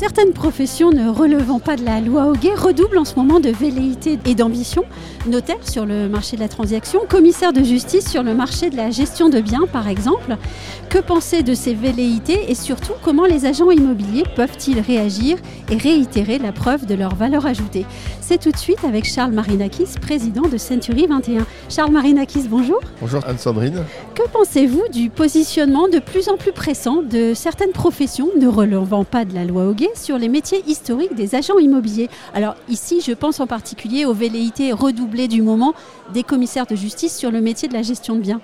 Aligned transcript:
Certaines 0.00 0.32
professions 0.32 0.92
ne 0.92 1.10
relevant 1.10 1.58
pas 1.58 1.76
de 1.76 1.84
la 1.84 2.00
loi 2.00 2.24
Hoguet 2.28 2.54
redoublent 2.54 2.96
en 2.96 3.04
ce 3.04 3.16
moment 3.16 3.38
de 3.38 3.50
velléité 3.50 4.18
et 4.24 4.34
d'ambition. 4.34 4.82
Notaire 5.26 5.68
sur 5.68 5.84
le 5.84 6.08
marché 6.08 6.36
de 6.36 6.40
la 6.40 6.48
transaction, 6.48 7.00
commissaire 7.06 7.52
de 7.52 7.62
justice 7.62 8.08
sur 8.08 8.22
le 8.22 8.32
marché 8.32 8.70
de 8.70 8.78
la 8.78 8.90
gestion 8.90 9.28
de 9.28 9.42
biens 9.42 9.66
par 9.70 9.88
exemple. 9.88 10.38
Que 10.88 11.00
penser 11.00 11.42
de 11.42 11.52
ces 11.52 11.74
velléités 11.74 12.50
et 12.50 12.54
surtout 12.54 12.94
comment 13.02 13.26
les 13.26 13.44
agents 13.44 13.70
immobiliers 13.70 14.24
peuvent-ils 14.36 14.80
réagir 14.80 15.36
et 15.70 15.76
réitérer 15.76 16.38
la 16.38 16.52
preuve 16.52 16.86
de 16.86 16.94
leur 16.94 17.14
valeur 17.14 17.44
ajoutée? 17.44 17.84
C'est 18.30 18.38
tout 18.38 18.52
de 18.52 18.56
suite 18.56 18.84
avec 18.84 19.06
Charles 19.06 19.32
Marinakis, 19.32 19.88
président 20.00 20.42
de 20.42 20.56
Century 20.56 21.08
21. 21.08 21.44
Charles 21.68 21.90
Marinakis, 21.90 22.46
bonjour. 22.48 22.78
Bonjour 23.00 23.26
Anne-Sandrine. 23.26 23.82
Que 24.14 24.22
pensez-vous 24.28 24.84
du 24.92 25.10
positionnement 25.10 25.88
de 25.88 25.98
plus 25.98 26.28
en 26.28 26.36
plus 26.36 26.52
pressant 26.52 27.02
de 27.02 27.34
certaines 27.34 27.72
professions 27.72 28.28
ne 28.38 28.46
relevant 28.46 29.02
pas 29.02 29.24
de 29.24 29.34
la 29.34 29.44
loi 29.44 29.64
Hoguet 29.64 29.90
sur 29.96 30.16
les 30.16 30.28
métiers 30.28 30.62
historiques 30.68 31.16
des 31.16 31.34
agents 31.34 31.58
immobiliers? 31.58 32.08
Alors 32.32 32.54
ici, 32.68 33.02
je 33.04 33.10
pense 33.14 33.40
en 33.40 33.48
particulier 33.48 34.04
aux 34.04 34.14
velléités 34.14 34.72
redoublées 34.72 35.26
du 35.26 35.42
moment 35.42 35.74
des 36.14 36.22
commissaires 36.22 36.66
de 36.66 36.76
justice 36.76 37.16
sur 37.16 37.32
le 37.32 37.40
métier 37.40 37.66
de 37.66 37.74
la 37.74 37.82
gestion 37.82 38.14
de 38.14 38.20
biens. 38.20 38.40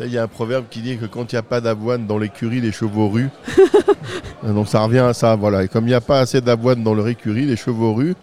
Il 0.00 0.12
y 0.12 0.18
a 0.18 0.22
un 0.22 0.28
proverbe 0.28 0.66
qui 0.70 0.80
dit 0.80 0.98
que 0.98 1.06
quand 1.06 1.32
il 1.32 1.36
n'y 1.36 1.38
a 1.38 1.42
pas 1.42 1.60
d'avoine 1.60 2.06
dans 2.06 2.18
l'écurie, 2.18 2.60
les 2.60 2.72
chevaux 2.72 3.08
ruent. 3.08 3.30
Donc 4.42 4.68
ça 4.68 4.80
revient 4.80 4.98
à 4.98 5.14
ça, 5.14 5.36
voilà. 5.36 5.64
Et 5.64 5.68
comme 5.68 5.84
il 5.84 5.88
n'y 5.88 5.94
a 5.94 6.00
pas 6.00 6.20
assez 6.20 6.40
d'avoine 6.40 6.82
dans 6.82 6.94
leur 6.94 7.08
écurie, 7.08 7.46
les 7.46 7.56
chevaux 7.56 7.94
ruent. 7.94 8.14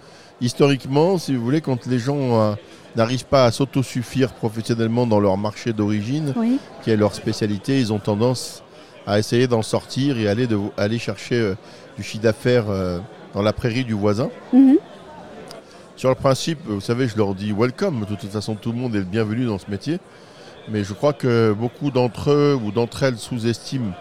Historiquement, 0.42 1.18
si 1.18 1.36
vous 1.36 1.44
voulez, 1.44 1.62
quand 1.62 1.86
les 1.88 2.00
gens 2.00 2.42
euh, 2.42 2.54
n'arrivent 2.96 3.26
pas 3.26 3.46
à 3.46 3.52
s'autosuffire 3.52 4.34
professionnellement 4.34 5.08
dans 5.08 5.20
leur 5.20 5.38
marché 5.38 5.74
d'origine, 5.74 6.34
qui 6.84 6.92
est 6.92 6.98
leur 6.98 7.16
spécialité, 7.16 7.80
ils 7.80 7.92
ont 7.92 8.00
tendance 8.00 8.64
à 9.08 9.20
essayer 9.20 9.48
d'en 9.48 9.62
sortir 9.62 10.18
et 10.18 10.28
aller, 10.28 10.48
de, 10.48 10.58
aller 10.78 11.00
chercher 11.00 11.36
euh, 11.36 11.56
du 11.98 12.04
chiffre 12.04 12.24
d'affaires 12.24 12.70
euh, 12.70 13.00
dans 13.34 13.42
la 13.42 13.54
prairie 13.54 13.84
du 13.84 13.94
voisin. 13.94 14.30
Mhm. 14.54 14.78
Sur 15.96 16.10
le 16.10 16.16
principe, 16.16 16.60
vous 16.66 16.82
savez, 16.82 17.08
je 17.08 17.16
leur 17.18 17.36
dis 17.36 17.52
welcome. 17.52 18.06
De 18.10 18.16
toute 18.16 18.32
façon, 18.32 18.56
tout 18.56 18.72
le 18.72 18.78
monde 18.78 18.96
est 18.96 19.00
le 19.00 19.06
bienvenu 19.06 19.46
dans 19.46 19.60
ce 19.60 19.70
métier. 19.70 20.00
Mais 20.70 20.84
je 20.84 20.94
crois 20.94 21.14
que 21.14 21.54
beaucoup 21.54 21.92
d'entre 21.92 22.32
eux 22.32 22.60
ou 22.62 22.72
d'entre 22.72 23.04
elles 23.04 23.18
sous-estiment 23.18 23.94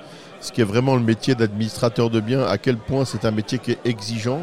ce 0.42 0.50
qui 0.50 0.60
est 0.60 0.64
vraiment 0.64 0.96
le 0.96 1.02
métier 1.02 1.36
d'administrateur 1.36 2.10
de 2.10 2.20
biens, 2.20 2.42
à 2.42 2.58
quel 2.58 2.76
point 2.76 3.04
c'est 3.04 3.24
un 3.24 3.30
métier 3.30 3.58
qui 3.60 3.70
est 3.70 3.78
exigeant, 3.84 4.42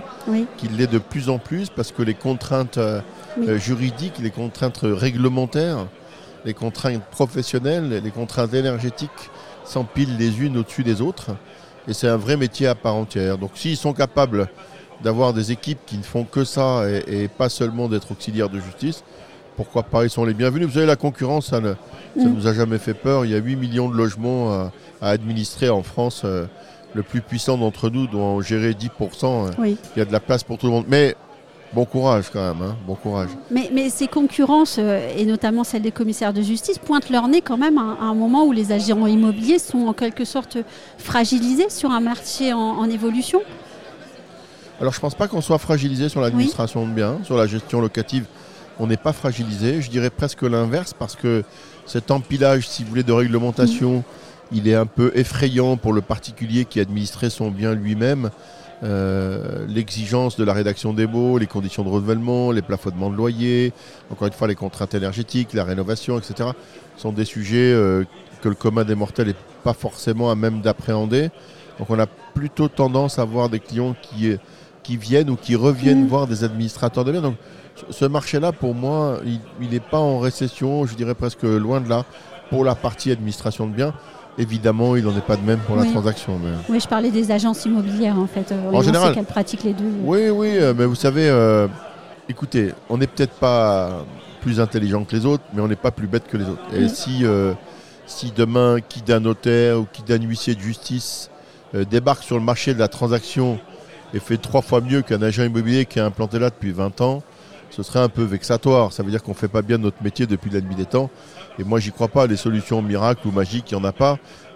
qu'il 0.57 0.77
l'est 0.77 0.87
de 0.87 0.97
plus 0.97 1.29
en 1.29 1.39
plus 1.39 1.69
parce 1.69 1.91
que 1.91 2.01
les 2.01 2.13
contraintes 2.13 2.77
euh, 2.77 3.01
juridiques, 3.57 4.17
les 4.19 4.31
contraintes 4.31 4.79
réglementaires, 4.81 5.87
les 6.45 6.53
contraintes 6.53 7.03
professionnelles, 7.11 8.01
les 8.01 8.11
contraintes 8.11 8.53
énergétiques 8.53 9.09
s'empilent 9.65 10.17
les 10.17 10.41
unes 10.41 10.57
au-dessus 10.57 10.83
des 10.83 11.01
autres. 11.01 11.31
Et 11.87 11.93
c'est 11.93 12.07
un 12.07 12.17
vrai 12.17 12.37
métier 12.37 12.67
à 12.67 12.75
part 12.75 12.95
entière. 12.95 13.37
Donc 13.37 13.51
s'ils 13.55 13.77
sont 13.77 13.93
capables 13.93 14.47
d'avoir 15.03 15.33
des 15.33 15.51
équipes 15.51 15.79
qui 15.85 15.97
ne 15.97 16.03
font 16.03 16.23
que 16.23 16.45
ça 16.45 16.83
et, 17.07 17.27
pas 17.27 17.49
seulement 17.49 17.89
d'être 17.89 18.11
auxiliaires 18.11 18.49
de 18.49 18.59
justice, 18.61 19.03
pourquoi 19.59 19.83
pas, 19.83 20.05
ils 20.05 20.09
sont 20.09 20.23
les 20.23 20.33
bienvenus. 20.33 20.67
Vous 20.67 20.75
savez, 20.75 20.85
la 20.85 20.95
concurrence, 20.95 21.47
ça 21.47 21.59
ne 21.59 21.71
mm. 21.71 22.33
nous 22.33 22.47
a 22.47 22.53
jamais 22.53 22.77
fait 22.77 22.93
peur. 22.93 23.25
Il 23.25 23.31
y 23.31 23.35
a 23.35 23.39
8 23.39 23.57
millions 23.57 23.89
de 23.89 23.93
logements 23.93 24.53
à, 24.53 24.71
administrer 25.01 25.67
en 25.69 25.83
France. 25.83 26.21
Euh, 26.23 26.45
le 26.93 27.03
plus 27.03 27.19
puissant 27.19 27.57
d'entre 27.57 27.89
nous 27.89 28.07
doit 28.07 28.23
en 28.23 28.39
gérer 28.39 28.71
10%. 28.71 29.51
Il 29.59 29.75
y 29.97 30.01
a 30.01 30.05
de 30.05 30.13
la 30.13 30.21
place 30.21 30.43
pour 30.43 30.57
tout 30.57 30.67
le 30.67 30.71
monde. 30.71 30.85
Mais 30.87 31.13
Bon 31.73 31.85
courage 31.85 32.31
quand 32.33 32.41
même, 32.55 32.67
hein. 32.67 32.75
bon 32.87 32.95
courage. 32.95 33.29
Mais, 33.51 33.69
mais, 33.71 33.91
ces 33.91 34.07
concurrences, 34.07 34.77
euh, 34.79 35.07
et 35.15 35.23
notamment 35.25 35.63
celles 35.63 35.83
des 35.83 35.91
commissaires 35.91 36.33
de 36.33 36.41
justice, 36.41 36.79
pointent 36.79 37.11
leur 37.11 37.27
nez 37.27 37.41
quand 37.41 37.57
même 37.57 37.77
à, 37.77 37.97
un 38.01 38.15
moment 38.15 38.45
où 38.45 38.51
les 38.51 38.71
agents 38.71 39.05
immobiliers 39.05 39.59
sont 39.59 39.85
en 39.85 39.93
quelque 39.93 40.25
sorte 40.25 40.57
fragilisés 40.97 41.69
sur 41.69 41.91
un 41.91 41.99
marché 41.99 42.53
en, 42.53 42.89
évolution 42.89 43.39
Alors 44.81 44.93
je 44.93 44.97
ne 44.97 45.01
pense 45.01 45.13
pas 45.13 45.27
qu'on 45.27 45.41
soit 45.41 45.59
fragilisé 45.59 46.09
sur 46.09 46.21
l'administration 46.21 46.87
de 46.87 46.91
biens, 46.91 47.19
sur 47.23 47.37
la 47.37 47.45
gestion 47.45 47.81
locative. 47.81 48.25
On 48.79 48.87
n'est 48.87 48.97
pas 48.97 49.13
fragilisé, 49.13 49.81
je 49.81 49.89
dirais 49.89 50.09
presque 50.09 50.43
l'inverse, 50.43 50.93
parce 50.97 51.15
que 51.15 51.43
cet 51.85 52.11
empilage, 52.11 52.67
si 52.67 52.83
vous 52.83 52.89
voulez, 52.89 53.03
de 53.03 53.11
réglementation, 53.11 54.03
il 54.51 54.67
est 54.67 54.75
un 54.75 54.85
peu 54.85 55.11
effrayant 55.15 55.75
pour 55.77 55.91
le 55.91 56.01
particulier 56.01 56.65
qui 56.65 56.79
administrait 56.79 57.29
son 57.29 57.51
bien 57.51 57.73
lui-même. 57.73 58.29
Euh, 58.81 59.65
l'exigence 59.67 60.37
de 60.37 60.45
la 60.45 60.53
rédaction 60.53 60.93
des 60.93 61.05
baux, 61.05 61.37
les 61.37 61.47
conditions 61.47 61.83
de 61.83 61.89
renouvellement, 61.89 62.51
les 62.51 62.61
plafonnements 62.61 63.09
de 63.09 63.15
loyer, 63.15 63.73
encore 64.09 64.27
une 64.27 64.33
fois 64.33 64.47
les 64.47 64.55
contraintes 64.55 64.93
énergétiques, 64.93 65.53
la 65.53 65.65
rénovation, 65.65 66.17
etc., 66.17 66.51
sont 66.95 67.11
des 67.11 67.25
sujets 67.25 67.73
euh, 67.73 68.05
que 68.41 68.47
le 68.47 68.55
commun 68.55 68.85
des 68.85 68.95
mortels 68.95 69.27
n'est 69.27 69.35
pas 69.65 69.73
forcément 69.73 70.31
à 70.31 70.35
même 70.35 70.61
d'appréhender. 70.61 71.29
Donc 71.77 71.89
on 71.89 71.99
a 71.99 72.07
plutôt 72.07 72.69
tendance 72.69 73.19
à 73.19 73.25
voir 73.25 73.49
des 73.49 73.59
clients 73.59 73.95
qui, 74.01 74.37
qui 74.81 74.95
viennent 74.95 75.29
ou 75.29 75.35
qui 75.35 75.55
reviennent 75.55 76.05
mmh. 76.05 76.09
voir 76.09 76.27
des 76.27 76.45
administrateurs 76.45 77.03
de 77.03 77.11
biens. 77.11 77.21
Donc 77.21 77.35
ce 77.89 78.05
marché-là, 78.05 78.51
pour 78.51 78.75
moi, 78.75 79.19
il 79.61 79.69
n'est 79.69 79.79
pas 79.79 79.99
en 79.99 80.19
récession, 80.19 80.85
je 80.85 80.95
dirais 80.95 81.15
presque 81.15 81.43
loin 81.43 81.81
de 81.81 81.89
là, 81.89 82.05
pour 82.49 82.63
la 82.63 82.75
partie 82.75 83.11
administration 83.11 83.67
de 83.67 83.73
biens. 83.73 83.93
Évidemment, 84.37 84.95
il 84.95 85.03
n'en 85.03 85.15
est 85.17 85.25
pas 85.25 85.35
de 85.35 85.45
même 85.45 85.59
pour 85.59 85.75
la 85.75 85.85
transaction. 85.85 86.39
Oui, 86.69 86.79
je 86.79 86.87
parlais 86.87 87.11
des 87.11 87.29
agences 87.31 87.65
immobilières 87.65 88.17
en 88.17 88.27
fait. 88.27 88.51
Euh, 88.51 88.71
en 88.71 88.81
général, 88.81 89.13
qu'elles 89.13 89.25
pratiquent 89.25 89.63
les 89.63 89.73
deux. 89.73 89.91
Oui, 90.03 90.29
oui, 90.29 90.51
euh, 90.53 90.73
mais 90.75 90.85
vous 90.85 90.95
savez, 90.95 91.27
euh, 91.29 91.67
écoutez, 92.29 92.73
on 92.89 92.97
n'est 92.97 93.07
peut-être 93.07 93.33
pas 93.33 94.05
plus 94.39 94.61
intelligent 94.61 95.03
que 95.03 95.15
les 95.15 95.25
autres, 95.25 95.43
mais 95.53 95.61
on 95.61 95.67
n'est 95.67 95.75
pas 95.75 95.91
plus 95.91 96.07
bête 96.07 96.25
que 96.27 96.37
les 96.37 96.45
autres. 96.45 96.61
Et 96.73 96.87
si, 96.87 97.25
si 98.05 98.31
demain, 98.31 98.77
qui 98.79 99.01
d'un 99.01 99.19
notaire 99.19 99.79
ou 99.81 99.87
qui 99.91 100.03
d'un 100.03 100.21
huissier 100.21 100.55
de 100.55 100.61
justice 100.61 101.29
débarque 101.73 102.23
sur 102.23 102.37
le 102.37 102.43
marché 102.43 102.73
de 102.73 102.79
la 102.79 102.87
transaction 102.87 103.59
et 104.13 104.19
fait 104.19 104.37
trois 104.37 104.61
fois 104.61 104.79
mieux 104.79 105.01
qu'un 105.01 105.21
agent 105.21 105.43
immobilier 105.43 105.85
qui 105.85 105.99
est 105.99 106.01
implanté 106.01 106.39
là 106.39 106.49
depuis 106.49 106.71
20 106.71 107.01
ans, 107.01 107.21
ce 107.69 107.83
serait 107.83 107.99
un 107.99 108.09
peu 108.09 108.23
vexatoire. 108.23 108.91
Ça 108.93 109.03
veut 109.03 109.11
dire 109.11 109.23
qu'on 109.23 109.31
ne 109.31 109.37
fait 109.37 109.47
pas 109.47 109.61
bien 109.61 109.77
notre 109.77 110.01
métier 110.03 110.25
depuis 110.25 110.49
la 110.49 110.61
nuit 110.61 110.75
des 110.75 110.85
temps. 110.85 111.09
Et 111.57 111.63
moi, 111.63 111.79
j'y 111.79 111.91
crois 111.91 112.07
pas. 112.07 112.27
Les 112.27 112.37
solutions 112.37 112.81
miracles 112.81 113.27
ou 113.27 113.31
magiques, 113.31 113.71
il 113.71 113.77
n'y 113.77 113.81
en 113.81 113.85
a 113.85 113.91
pas. 113.91 114.13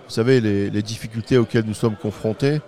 Vous 0.08 0.14
savez, 0.14 0.42
les, 0.42 0.82
difficultés 0.82 1.38
auxquelles 1.38 1.66
nous 1.66 1.74
sommes 1.74 1.96
confrontés, 1.96 2.60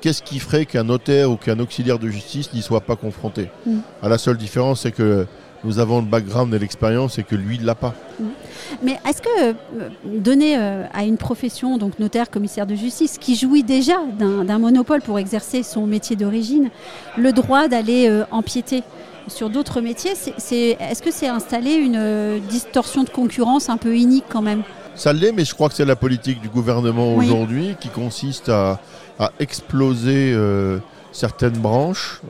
qu'est-ce 0.00 0.22
qui 0.22 0.38
ferait 0.38 0.64
qu'un 0.64 0.84
notaire 0.84 1.30
ou 1.30 1.36
qu'un 1.36 1.58
auxiliaire 1.58 1.98
de 1.98 2.08
justice 2.08 2.52
n'y 2.52 2.62
soit 2.62 2.80
pas 2.80 2.96
confronté? 2.96 3.50
Mm. 3.66 3.78
ah, 4.02 4.08
La 4.08 4.18
seule 4.18 4.36
différence, 4.36 4.82
c'est 4.82 4.92
que 4.92 5.26
nous 5.64 5.78
avons 5.78 6.00
le 6.00 6.06
background 6.06 6.52
et 6.54 6.58
l'expérience 6.58 7.18
et 7.18 7.22
que 7.22 7.34
lui 7.34 7.58
ne 7.58 7.64
l'a 7.64 7.74
pas. 7.74 7.94
Mais 8.82 8.98
est-ce 9.08 9.22
que 9.22 9.28
euh, 9.50 9.52
donner 10.04 10.56
euh, 10.58 10.84
à 10.92 11.04
une 11.04 11.16
profession, 11.16 11.78
donc 11.78 11.98
notaire, 11.98 12.30
commissaire 12.30 12.66
de 12.66 12.74
justice, 12.74 13.18
qui 13.18 13.36
jouit 13.36 13.62
déjà 13.62 13.94
d'un 14.18 14.58
monopole 14.58 15.00
pour 15.00 15.18
exercer 15.18 15.62
son 15.62 15.86
métier 15.86 16.16
d'origine, 16.16 16.70
le 17.16 17.32
droit 17.32 17.68
d'aller 17.68 18.08
euh, 18.08 18.24
empiéter 18.30 18.82
sur 19.26 19.48
d'autres 19.48 19.80
métiers, 19.80 20.12
est-ce 20.12 21.02
que 21.02 21.10
c'est 21.10 21.28
installer 21.28 21.72
une 21.72 22.40
distorsion 22.50 23.04
de 23.04 23.08
concurrence 23.08 23.70
un 23.70 23.78
peu 23.78 23.96
inique 23.96 24.26
quand 24.28 24.42
même? 24.42 24.62
Ça 24.96 25.14
l'est, 25.14 25.32
mais 25.32 25.46
je 25.46 25.54
crois 25.54 25.70
que 25.70 25.74
c'est 25.74 25.86
la 25.86 25.96
politique 25.96 26.42
du 26.42 26.50
gouvernement 26.50 27.14
aujourd'hui 27.14 27.74
qui 27.80 27.88
consiste 27.88 28.50
à, 28.50 28.80
exploser 29.38 30.36
certaines 31.10 31.56
branches, 31.56 32.20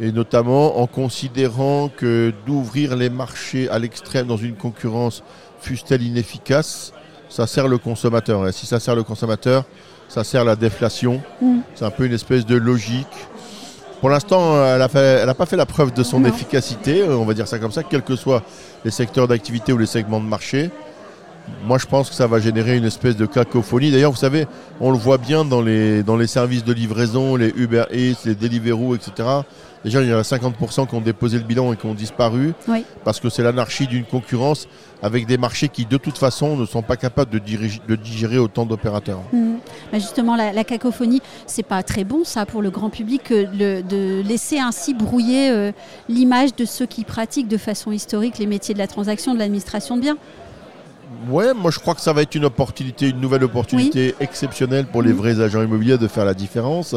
et 0.00 0.12
notamment 0.12 0.80
en 0.80 0.86
considérant 0.86 1.88
que 1.88 2.32
d'ouvrir 2.46 2.96
les 2.96 3.10
marchés 3.10 3.68
à 3.68 3.78
l'extrême 3.78 4.26
dans 4.26 4.36
une 4.36 4.54
concurrence, 4.54 5.22
fût-elle 5.60 6.02
inefficace, 6.02 6.92
ça 7.28 7.46
sert 7.46 7.68
le 7.68 7.78
consommateur. 7.78 8.46
Et 8.48 8.52
si 8.52 8.66
ça 8.66 8.80
sert 8.80 8.94
le 8.94 9.02
consommateur, 9.02 9.64
ça 10.08 10.24
sert 10.24 10.44
la 10.44 10.56
déflation. 10.56 11.22
Mm. 11.40 11.60
C'est 11.74 11.84
un 11.84 11.90
peu 11.90 12.06
une 12.06 12.12
espèce 12.12 12.44
de 12.46 12.56
logique. 12.56 13.06
Pour 14.00 14.10
l'instant, 14.10 14.56
elle 14.64 14.78
n'a 14.78 15.34
pas 15.34 15.46
fait 15.46 15.56
la 15.56 15.66
preuve 15.66 15.92
de 15.94 16.02
son 16.02 16.24
efficacité, 16.24 17.02
euh, 17.02 17.16
on 17.16 17.24
va 17.24 17.34
dire 17.34 17.46
ça 17.46 17.60
comme 17.60 17.70
ça, 17.70 17.84
quels 17.84 18.02
que 18.02 18.16
soient 18.16 18.42
les 18.84 18.90
secteurs 18.90 19.28
d'activité 19.28 19.72
ou 19.72 19.78
les 19.78 19.86
segments 19.86 20.20
de 20.20 20.26
marché. 20.26 20.70
Moi, 21.64 21.78
je 21.78 21.86
pense 21.86 22.08
que 22.08 22.14
ça 22.14 22.26
va 22.26 22.40
générer 22.40 22.76
une 22.76 22.84
espèce 22.84 23.16
de 23.16 23.26
cacophonie. 23.26 23.90
D'ailleurs, 23.90 24.12
vous 24.12 24.16
savez, 24.16 24.46
on 24.80 24.90
le 24.90 24.98
voit 24.98 25.18
bien 25.18 25.44
dans 25.44 25.62
les, 25.62 26.02
dans 26.02 26.16
les 26.16 26.26
services 26.26 26.64
de 26.64 26.72
livraison, 26.72 27.36
les 27.36 27.52
Uber 27.56 27.84
Eats, 27.92 28.24
les 28.24 28.34
Deliveroo, 28.34 28.94
etc. 28.94 29.28
Déjà, 29.84 30.00
il 30.00 30.08
y 30.08 30.14
en 30.14 30.18
a 30.18 30.22
50% 30.22 30.86
qui 30.88 30.94
ont 30.94 31.00
déposé 31.00 31.38
le 31.38 31.44
bilan 31.44 31.72
et 31.72 31.76
qui 31.76 31.86
ont 31.86 31.94
disparu. 31.94 32.54
Parce 33.04 33.20
que 33.20 33.28
c'est 33.28 33.42
l'anarchie 33.42 33.86
d'une 33.86 34.04
concurrence 34.04 34.68
avec 35.02 35.26
des 35.26 35.36
marchés 35.36 35.68
qui, 35.68 35.86
de 35.86 35.96
toute 35.96 36.18
façon, 36.18 36.56
ne 36.56 36.66
sont 36.66 36.82
pas 36.82 36.96
capables 36.96 37.30
de, 37.30 37.38
de 37.38 37.96
digérer 37.96 38.38
autant 38.38 38.64
d'opérateurs. 38.64 39.20
Mmh. 39.32 39.54
justement, 39.94 40.36
la, 40.36 40.52
la 40.52 40.64
cacophonie, 40.64 41.20
c'est 41.46 41.64
pas 41.64 41.82
très 41.82 42.04
bon, 42.04 42.22
ça, 42.24 42.46
pour 42.46 42.62
le 42.62 42.70
grand 42.70 42.90
public, 42.90 43.32
de 43.32 44.22
laisser 44.22 44.58
ainsi 44.58 44.94
brouiller 44.94 45.50
euh, 45.50 45.72
l'image 46.08 46.54
de 46.54 46.64
ceux 46.64 46.86
qui 46.86 47.04
pratiquent 47.04 47.48
de 47.48 47.56
façon 47.56 47.90
historique 47.90 48.38
les 48.38 48.46
métiers 48.46 48.74
de 48.74 48.78
la 48.78 48.86
transaction, 48.86 49.34
de 49.34 49.38
l'administration 49.40 49.96
de 49.96 50.02
biens. 50.02 50.18
Ouais, 51.28 51.54
moi 51.54 51.70
je 51.70 51.78
crois 51.78 51.94
que 51.94 52.00
ça 52.00 52.12
va 52.12 52.22
être 52.22 52.34
une 52.34 52.44
opportunité, 52.44 53.08
une 53.08 53.20
nouvelle 53.20 53.44
opportunité 53.44 54.14
exceptionnelle 54.20 54.86
pour 54.86 55.02
les 55.02 55.12
mmh. 55.12 55.16
vrais 55.16 55.40
agents 55.40 55.62
immobiliers 55.62 55.98
de 55.98 56.08
faire 56.08 56.24
la 56.24 56.34
différence 56.34 56.94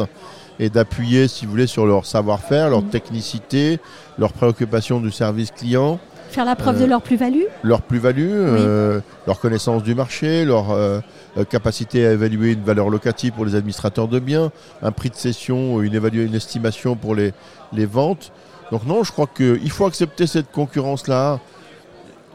et 0.58 0.70
d'appuyer, 0.70 1.28
si 1.28 1.44
vous 1.44 1.50
voulez, 1.52 1.66
sur 1.66 1.86
leur 1.86 2.06
savoir-faire, 2.06 2.70
leur 2.70 2.82
mmh. 2.82 2.88
technicité, 2.88 3.78
leur 4.18 4.32
préoccupation 4.32 5.00
du 5.00 5.10
service 5.10 5.50
client. 5.50 5.98
Faire 6.30 6.44
la 6.44 6.56
preuve 6.56 6.78
de 6.78 6.84
euh, 6.84 6.88
leur 6.88 7.02
plus-value 7.02 7.44
Leur 7.62 7.82
plus-value, 7.82 8.30
euh, 8.30 9.00
leur 9.26 9.38
connaissance 9.38 9.82
du 9.82 9.94
marché, 9.94 10.44
leur 10.44 10.70
euh, 10.70 11.00
capacité 11.48 12.06
à 12.06 12.12
évaluer 12.12 12.52
une 12.52 12.64
valeur 12.64 12.90
locative 12.90 13.32
pour 13.32 13.44
les 13.44 13.54
administrateurs 13.54 14.08
de 14.08 14.18
biens, 14.18 14.50
un 14.82 14.92
prix 14.92 15.10
de 15.10 15.14
cession, 15.14 15.80
une, 15.82 15.94
une 15.94 16.34
estimation 16.34 16.96
pour 16.96 17.14
les, 17.14 17.32
les 17.72 17.86
ventes. 17.86 18.32
Donc 18.72 18.84
non, 18.86 19.04
je 19.04 19.12
crois 19.12 19.28
qu'il 19.28 19.70
faut 19.70 19.86
accepter 19.86 20.26
cette 20.26 20.50
concurrence-là 20.50 21.38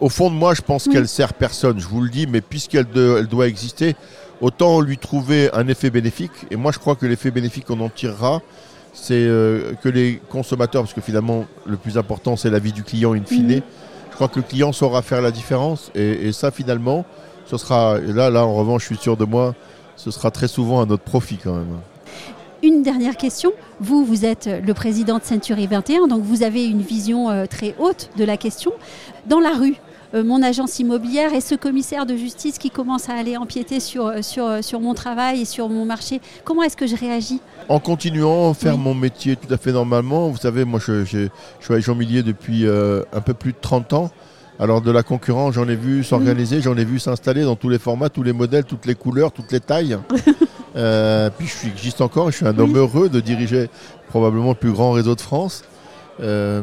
au 0.02 0.10
fond 0.10 0.30
de 0.32 0.36
moi, 0.36 0.56
je 0.56 0.62
pense 0.62 0.88
qu'elle 0.88 1.08
sert 1.08 1.34
personne, 1.34 1.80
je 1.80 1.88
vous 1.88 2.02
le 2.02 2.10
dis, 2.10 2.26
mais 2.28 2.42
puisqu'elle 2.42 2.88
doit 2.88 3.48
exister, 3.48 3.96
autant 4.42 4.82
lui 4.82 4.98
trouver 4.98 5.50
un 5.54 5.68
effet 5.68 5.92
bénéfique. 5.92 6.32
Et 6.50 6.56
moi, 6.56 6.72
je 6.72 6.80
crois 6.80 6.96
que 6.96 7.06
l'effet 7.06 7.30
bénéfique 7.30 7.66
qu'on 7.66 7.80
en 7.80 7.90
tirera, 7.90 8.42
c'est 8.94 9.14
euh, 9.14 9.74
que 9.84 9.88
les 9.88 10.20
consommateurs, 10.28 10.82
parce 10.82 10.94
que 10.94 11.02
finalement, 11.02 11.46
le 11.68 11.78
plus 11.78 12.00
important, 12.00 12.36
c'est 12.36 12.50
la 12.50 12.58
vie 12.58 12.74
du 12.74 12.84
client 12.84 13.14
in 13.14 13.24
fine. 13.24 13.62
Je 14.10 14.16
crois 14.16 14.28
que 14.28 14.40
le 14.40 14.46
client 14.46 14.74
saura 14.74 15.04
faire 15.04 15.22
la 15.22 15.32
différence. 15.32 15.92
Et, 15.94 16.32
ça, 16.32 16.50
finalement, 16.50 17.06
ce 17.46 17.58
sera. 17.58 18.00
là, 18.00 18.32
là, 18.32 18.46
en 18.46 18.56
revanche, 18.56 18.82
je 18.82 18.88
suis 18.88 18.98
sûr 18.98 19.16
de 19.16 19.26
moi, 19.26 19.54
ce 19.96 20.10
sera 20.10 20.32
très 20.32 20.48
souvent 20.48 20.82
à 20.82 20.86
notre 20.88 21.04
profit 21.04 21.38
quand 21.38 21.54
même. 21.54 21.78
Une 22.64 22.82
dernière 22.84 23.18
question. 23.18 23.52
Vous, 23.80 24.04
vous 24.04 24.26
êtes 24.26 24.48
le 24.48 24.74
président 24.74 25.20
de 25.20 25.24
Century 25.24 25.68
21, 25.68 26.08
donc 26.08 26.24
vous 26.24 26.44
avez 26.44 26.66
une 26.66 26.82
vision 26.82 27.30
euh, 27.30 27.46
très 27.46 27.76
haute 27.80 28.10
de 28.18 28.24
la 28.24 28.38
question. 28.38 28.72
Dans 29.28 29.40
la 29.40 29.52
rue, 29.52 29.76
mon 30.14 30.44
agence 30.44 30.80
immobilière 30.80 31.34
et 31.34 31.42
ce 31.42 31.56
commissaire 31.56 32.06
de 32.06 32.16
justice 32.16 32.58
qui 32.58 32.70
commence 32.70 33.10
à 33.10 33.14
aller 33.14 33.38
empiéter 33.38 33.80
sur, 33.80 34.08
euh, 34.08 34.22
sur, 34.22 34.46
euh, 34.46 34.62
sur 34.62 34.80
mon 34.80 34.94
travail 34.94 35.42
et 35.42 35.46
sur 35.46 35.70
mon 35.70 35.86
marché. 35.86 36.22
Comment 36.44 36.64
est-ce 36.64 36.78
que 36.78 36.88
je 36.88 36.96
réagis 36.96 37.40
En 37.70 37.80
continuant 37.80 38.52
à 38.52 38.54
faire 38.54 38.78
mon 38.78 38.94
métier 38.94 39.36
tout 39.36 39.52
à 39.54 39.58
fait 39.58 39.72
normalement. 39.72 40.30
Vous 40.30 40.38
savez, 40.38 40.66
moi 40.66 40.80
je, 40.86 41.06
je, 41.06 41.28
je 41.60 41.66
suis 41.66 41.74
agent 41.74 41.92
immobilier 41.92 42.24
depuis 42.24 42.66
un 42.68 43.22
peu 43.22 43.34
plus 43.34 43.54
de 43.54 43.58
30 43.62 43.94
ans. 43.94 44.12
Alors 44.60 44.82
de 44.82 44.92
la 44.92 45.02
concurrence, 45.02 45.56
j'en 45.56 45.68
ai 45.68 45.76
vu 45.76 46.04
s'organiser, 46.04 46.62
j'en 46.62 46.78
ai 46.78 46.86
vu 46.86 47.00
s'installer 47.00 47.44
dans 47.44 47.56
tous 47.56 47.70
les 47.70 47.80
formats, 47.80 48.10
tous 48.10 48.24
les 48.24 48.34
modèles, 48.34 48.66
toutes 48.66 48.86
les 48.86 48.96
couleurs, 48.96 49.32
toutes 49.32 49.52
les 49.52 49.60
tailles. 49.60 49.98
puis 50.74 51.48
je 51.48 51.52
suis 51.52 51.68
existe 51.70 52.02
encore, 52.02 52.30
je 52.32 52.38
suis 52.38 52.48
un 52.48 52.58
homme 52.60 52.78
heureux 52.78 53.10
de 53.10 53.20
diriger 53.20 53.70
probablement 54.10 54.50
le 54.50 54.56
plus 54.56 54.72
grand 54.72 54.92
réseau 54.92 55.16
de 55.16 55.22
France. 55.22 55.64
Euh, 56.22 56.62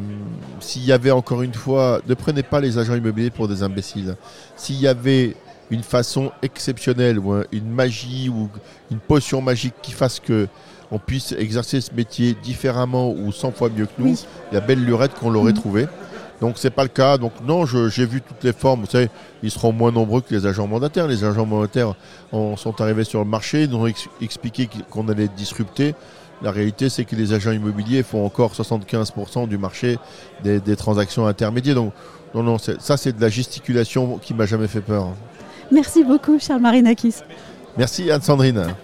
s'il 0.61 0.85
y 0.85 0.93
avait 0.93 1.11
encore 1.11 1.43
une 1.43 1.55
fois, 1.55 2.01
ne 2.07 2.15
prenez 2.15 2.43
pas 2.43 2.61
les 2.61 2.79
agents 2.79 2.95
immobiliers 2.95 3.31
pour 3.31 3.49
des 3.49 3.63
imbéciles. 3.63 4.17
S'il 4.57 4.81
y 4.81 4.87
avait 4.87 5.37
une 5.71 5.83
façon 5.83 6.31
exceptionnelle 6.43 7.19
ou 7.19 7.43
une 7.53 7.69
magie 7.69 8.29
ou 8.29 8.49
une 8.91 8.99
potion 8.99 9.43
magique 9.43 9.75
qui 9.83 9.93
fasse 9.93 10.21
que 10.21 10.49
on 10.91 10.99
puisse 10.99 11.33
exercer 11.33 11.81
ce 11.81 11.93
métier 11.93 12.35
différemment 12.43 13.11
ou 13.11 13.31
100 13.31 13.53
fois 13.53 13.69
mieux 13.69 13.85
que 13.85 13.93
nous, 13.99 14.17
il 14.51 14.55
y 14.55 14.57
a 14.57 14.61
belle 14.61 14.83
lurette 14.83 15.13
qu'on 15.15 15.29
l'aurait 15.31 15.53
mhm. 15.53 15.59
trouvé. 15.59 15.87
Donc 16.41 16.55
c'est 16.57 16.71
pas 16.71 16.85
le 16.85 16.89
cas. 16.89 17.19
Donc 17.19 17.33
non, 17.45 17.67
j'ai 17.67 18.07
vu 18.07 18.21
toutes 18.23 18.43
les 18.45 18.53
formes. 18.53 18.81
Vous 18.81 18.91
savez, 18.91 19.11
ils 19.43 19.51
seront 19.51 19.73
moins 19.73 19.91
nombreux 19.91 20.21
que 20.21 20.35
les 20.35 20.47
agents 20.47 20.67
mandataires. 20.67 21.07
Les 21.07 21.25
agents 21.25 21.47
mandataires 21.47 21.95
sont 22.31 22.81
arrivés 22.81 23.05
sur 23.05 23.19
le 23.21 23.25
marché, 23.25 23.65
ils 23.65 23.75
ont 23.75 23.87
expliqué 24.21 24.69
qu'on 24.91 25.09
allait 25.09 25.29
disrupter. 25.29 25.95
La 26.43 26.51
réalité, 26.51 26.89
c'est 26.89 27.05
que 27.05 27.17
les 27.17 27.33
agents 27.33 27.53
immobiliers 27.53 28.03
font 28.03 28.25
encore 28.25 28.53
75% 28.53 29.49
du 29.49 29.59
marché 29.59 29.99
des, 30.43 30.77
transactions 30.77 31.27
intermédiaires. 31.27 31.77
Donc, 31.77 31.93
non, 32.35 32.43
non, 32.43 32.59
ça, 32.59 32.97
c'est 32.97 33.17
de 33.17 33.21
la 33.21 33.29
gesticulation 33.29 34.19
qui 34.19 34.35
m'a 34.35 34.47
jamais 34.47 34.69
fait 34.69 34.81
peur. 34.81 35.09
Merci 35.73 36.05
beaucoup, 36.05 36.39
Charles 36.39 36.61
Marinakis. 36.61 37.17
Merci, 37.77 38.11
Anne-Sandrine. 38.11 38.75